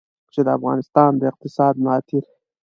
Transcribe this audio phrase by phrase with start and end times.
[0.33, 2.23] چې د افغانستان د اقتصاد ملا تېر.